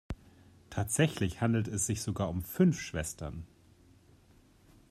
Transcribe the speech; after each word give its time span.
Tatsächlich 0.71 1.41
handelte 1.41 1.69
es 1.69 1.85
sich 1.85 2.01
sogar 2.01 2.27
um 2.29 2.41
fünf 2.41 2.81
Schwestern. 2.81 3.45